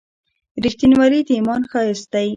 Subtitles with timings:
[0.63, 2.27] •رښتینولي د ایمان ښایست دی.